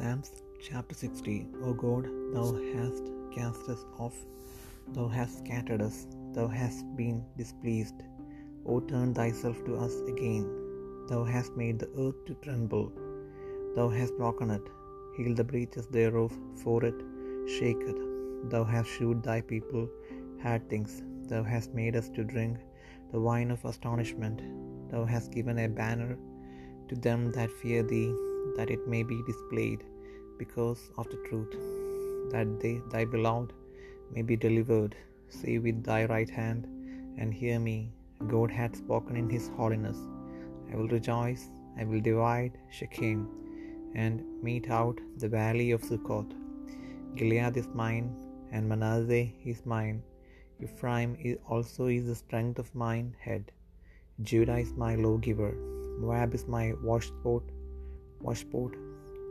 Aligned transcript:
Psalms 0.00 0.30
chapter 0.66 0.94
60 0.94 1.46
O 1.62 1.74
God, 1.80 2.04
thou 2.34 2.44
hast 2.74 3.08
cast 3.34 3.68
us 3.72 3.80
off, 4.04 4.14
thou 4.94 5.06
hast 5.14 5.40
scattered 5.40 5.82
us, 5.86 6.06
thou 6.36 6.46
hast 6.48 6.86
been 7.00 7.18
displeased. 7.40 7.98
O 8.64 8.80
turn 8.92 9.12
thyself 9.18 9.58
to 9.66 9.74
us 9.86 9.96
again. 10.12 10.46
Thou 11.10 11.20
hast 11.32 11.58
made 11.62 11.78
the 11.80 11.90
earth 12.04 12.20
to 12.28 12.36
tremble, 12.46 12.86
thou 13.76 13.88
hast 13.96 14.16
broken 14.22 14.50
it, 14.56 14.66
heal 15.18 15.34
the 15.34 15.48
breaches 15.52 15.86
thereof, 15.98 16.32
for 16.62 16.78
it 16.90 16.98
shaketh. 17.58 18.00
Thou 18.54 18.64
hast 18.72 18.88
shewed 18.96 19.22
thy 19.22 19.38
people 19.52 19.86
hard 20.46 20.66
things, 20.70 21.02
thou 21.34 21.42
hast 21.52 21.78
made 21.82 21.94
us 22.02 22.08
to 22.16 22.30
drink 22.32 22.56
the 23.12 23.20
wine 23.28 23.50
of 23.50 23.70
astonishment. 23.74 24.40
Thou 24.90 25.04
hast 25.04 25.30
given 25.38 25.58
a 25.58 25.68
banner 25.68 26.12
to 26.88 26.96
them 27.08 27.32
that 27.32 27.58
fear 27.62 27.82
thee, 27.94 28.10
that 28.56 28.70
it 28.70 28.88
may 28.94 29.02
be 29.02 29.18
displayed 29.30 29.82
because 30.38 30.82
of 30.98 31.08
the 31.12 31.20
truth, 31.28 31.54
that 32.32 32.48
they, 32.62 32.74
thy 32.92 33.04
beloved 33.04 33.52
may 34.14 34.22
be 34.22 34.36
delivered. 34.36 34.94
Say 35.38 35.58
with 35.58 35.84
thy 35.84 36.00
right 36.06 36.30
hand, 36.40 36.62
and 37.18 37.32
hear 37.32 37.58
me. 37.70 37.78
God 38.32 38.50
hath 38.50 38.76
spoken 38.76 39.16
in 39.20 39.28
his 39.34 39.46
holiness. 39.56 39.98
I 40.70 40.76
will 40.76 40.88
rejoice, 40.88 41.44
I 41.80 41.84
will 41.84 42.02
divide 42.08 42.58
Shechem, 42.78 43.20
and 43.94 44.22
mete 44.42 44.70
out 44.78 44.98
the 45.22 45.28
valley 45.28 45.70
of 45.76 45.84
Succoth. 45.90 46.32
Gilead 47.16 47.56
is 47.56 47.68
mine, 47.82 48.08
and 48.52 48.68
Manasseh 48.68 49.28
is 49.52 49.64
mine. 49.74 50.02
Ephraim 50.64 51.10
also 51.48 51.86
is 51.86 52.06
the 52.06 52.14
strength 52.14 52.58
of 52.58 52.74
mine 52.74 53.08
head. 53.18 53.44
Judah 54.22 54.58
is 54.64 54.72
my 54.84 54.92
lawgiver. 54.96 55.52
Moab 56.02 56.34
is 56.34 56.46
my 56.46 56.66
washpot. 56.88 57.42
Washpot. 58.24 58.72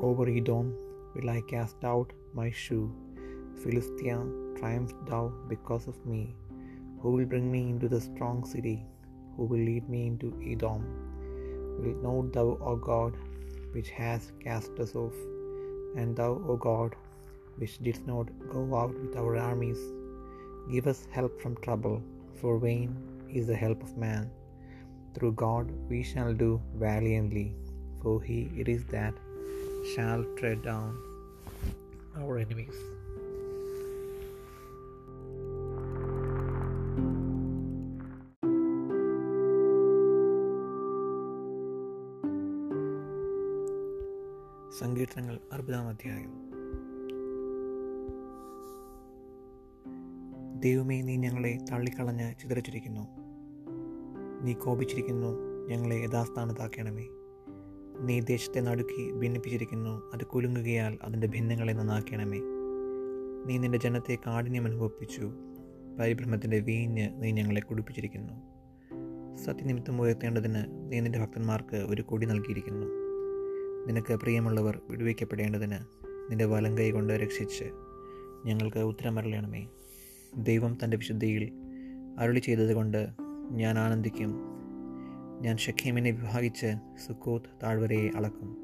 Over 0.00 0.28
Edom 0.28 0.66
will 1.14 1.30
I 1.30 1.40
cast 1.52 1.84
out 1.92 2.12
my 2.40 2.50
shoe. 2.50 2.86
Philistia, 3.62 4.18
triumph 4.58 4.92
thou 5.08 5.24
because 5.48 5.86
of 5.92 5.98
me. 6.06 6.22
Who 7.00 7.10
will 7.12 7.28
bring 7.32 7.50
me 7.50 7.62
into 7.72 7.88
the 7.94 8.00
strong 8.00 8.44
city? 8.44 8.76
Who 9.36 9.44
will 9.50 9.64
lead 9.70 9.88
me 9.88 10.06
into 10.10 10.28
Edom? 10.52 10.82
Wilt 11.80 12.02
not 12.06 12.32
thou, 12.36 12.48
O 12.70 12.76
God, 12.76 13.12
which 13.74 13.90
hast 13.90 14.32
cast 14.44 14.80
us 14.84 14.94
off, 15.02 15.18
and 15.96 16.16
thou, 16.18 16.32
O 16.48 16.56
God, 16.56 16.96
which 17.58 17.78
didst 17.84 18.06
not 18.12 18.28
go 18.54 18.62
out 18.80 18.94
with 19.02 19.14
our 19.20 19.36
armies, 19.50 19.82
give 20.72 20.86
us 20.92 21.06
help 21.16 21.40
from 21.42 21.62
trouble, 21.66 22.02
for 22.40 22.54
vain 22.66 22.90
is 23.38 23.46
the 23.48 23.60
help 23.64 23.80
of 23.86 23.96
man. 24.06 24.24
Through 25.14 25.34
God 25.46 25.66
we 25.90 26.00
shall 26.10 26.32
do 26.44 26.50
valiantly, 26.86 27.48
for 28.02 28.24
he 28.26 28.38
it 28.60 28.68
is 28.68 28.82
that 28.94 29.14
shall 29.92 30.22
tread 30.40 30.60
down 30.60 30.92
our 32.20 32.36
enemies. 32.46 32.78
സങ്കീർത്തനങ്ങൾ 44.78 45.38
അറുപതാം 45.52 45.88
അധ്യായം. 45.88 46.32
ദൈവമേ 50.60 51.02
നീ 51.02 51.16
ഞങ്ങളെ 51.16 51.64
തള്ളിക്കളഞ്ഞ് 51.72 52.34
ചിതറിച്ചിരിക്കുന്നു. 52.42 53.06
നീ 54.42 54.52
കോപിച്ചിരിക്കുന്നു 54.52 55.30
ഞങ്ങളെ 55.66 55.94
യഥാസ്ഥാനത്താക്കണമേ. 55.94 57.06
നീ 58.00 58.20
ദേശത്തെ 58.20 58.60
നടുക്കി 58.60 59.12
ഭിന്നിപ്പിച്ചിരിക്കുന്നു. 59.12 60.10
അത് 60.14 60.26
കുലുങ്ങുകയാൽ 60.26 60.98
അതിന്റെ 61.02 61.26
ഭിന്നങ്ങളെ 61.26 61.72
നന്നാക്കണമേ. 61.72 62.40
നീ 63.46 63.58
നിന്റെ 63.58 63.78
ജനത്തെ 63.78 64.18
കാഠിന്യം 64.26 64.64
അനുഭവിപ്പിച്ചു. 64.64 65.32
പരിഭ്രമത്തിന്റെ 66.00 66.60
വീഞ്ഞ് 66.60 67.22
നീ 67.22 67.30
ഞങ്ങളെ 67.30 67.60
കുടിപ്പിച്ചിരിക്കുന്നു. 67.60 68.58
സത്യനിമിത്തം 69.36 70.00
ഉയർത്തേണ്ടതിന് 70.00 70.92
നീ 70.92 71.00
നിന്റെ 71.00 71.18
ഭക്തന്മാർക്ക് 71.18 71.76
ഒരു 71.76 72.02
കൊടി 72.02 72.26
നൽകിയിരിക്കുന്നു. 72.26 72.86
നിനക്ക് 73.86 74.14
പ്രിയമുള്ളവർ 74.14 74.80
വിടുവിക്കപ്പെടേണ്ടതിന് 74.88 75.78
നിന്റെ 76.30 76.44
വലം 76.44 76.78
കൈ 76.78 76.90
കൊണ്ട് 76.90 77.12
രക്ഷിച്ച് 77.12 77.64
ഞങ്ങൾക്ക് 78.46 78.78
ഉത്തരമരളയണമേ 78.78 79.66
ദൈവം 80.36 80.78
തന്റെ 80.84 80.96
വിശുദ്ധിയിൽ 80.96 81.52
അരുളി 82.18 82.38
ചെയ്തതുകൊണ്ട് 82.38 83.08
ഞാൻ 83.50 83.78
ആനന്ദിക്കും. 83.78 84.57
ഞാൻ 85.40 85.56
ഷഖീമിനെ 85.56 86.10
വിഭാഗിച്ച് 86.10 86.66
സുക്കോത്ത് 87.06 87.46
താഴ്വരയെ 87.62 88.10
അളക്കും. 88.16 88.56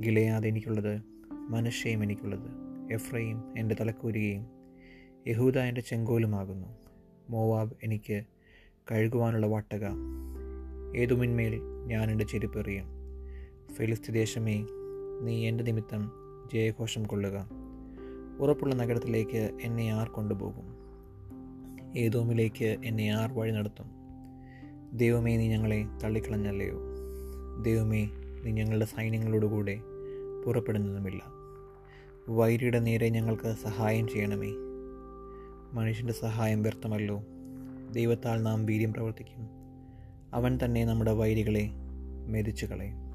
ഗിലയാദ് 0.00 0.46
എനിക്കുള്ളത് 0.46 1.02
മനുഷ്യയും 1.32 2.02
എനിക്കുള്ളത് 2.02 2.50
എഫ്രയും 2.92 3.58
എന്റെ 3.58 3.76
തലക്കൂരുകയും 3.80 4.46
യഹൂദ 5.28 5.58
എന്റെ 5.58 5.80
ചെങ്കോലുമാകുന്നു. 5.80 6.68
മോവാബ് 7.30 7.72
എനിക്ക് 7.82 8.24
കഴുകുവാനുള്ള 8.90 9.46
വാട്ടക. 9.46 9.84
ഏതുമിന്മേൽ 10.96 11.60
ഞാൻ 11.86 12.10
എന്റെ 12.10 12.24
ചെരുപ്പെറിയും 12.24 12.86
ഫെലിസ്തി 13.72 14.12
ദേശമേ 14.12 14.66
നീ 15.22 15.48
എന്റെ 15.48 15.64
നിമിത്തം 15.64 16.12
ജയഘോഷം 16.52 17.02
കൊള്ളുക. 17.02 17.50
ഉറപ്പുള്ള 18.38 18.74
നഗരത്തിലേക്ക് 18.74 19.58
എന്നെ 19.62 19.92
ആർ 19.92 20.08
കൊണ്ടുപോകും. 20.08 20.76
ഏതോമിലേക്ക് 21.98 22.76
എന്നെ 22.84 23.10
ആർ 23.10 23.32
വഴി 23.32 23.50
നടത്തും. 23.50 23.97
ദൈവമേ 24.92 25.36
നീ 25.36 25.48
ഞങ്ങളെ 25.48 25.86
തള്ളിക്കളഞ്ഞല്ലയോ? 26.04 26.80
ദൈവമേ 27.62 28.08
നീ 28.44 28.50
ഞങ്ങളുടെ 28.50 28.84
സൈന്യങ്ങളോടുകൂടെ 28.84 29.80
പുറപ്പെടുന്നതുമില്ല. 30.46 31.22
വൈരിയുടെ 32.28 32.78
നേരെ 32.78 33.08
ഞങ്ങൾക്ക് 33.08 33.54
സഹായം 33.62 34.08
ചെയ്യണമേ. 34.08 34.50
മനുഷ്യന്റെ 35.72 36.12
സഹായം 36.12 36.62
വ്യർത്ഥമല്ലോ. 36.62 37.22
ദൈവത്താൽ 37.92 38.42
നാം 38.42 38.66
വീര്യം 38.66 38.92
പ്രവർത്തിക്കും. 38.92 39.48
അവൻ 40.34 40.58
തന്നെ 40.64 40.84
നമ്മുടെ 40.84 41.12
വൈരികളെ 41.12 41.70
മെതിച്ചു 42.26 42.66
കളയും 42.66 43.07